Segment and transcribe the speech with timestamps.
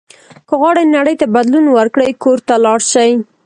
[0.47, 3.11] که غواړئ نړۍ ته بدلون ورکړئ کور ته لاړ شئ.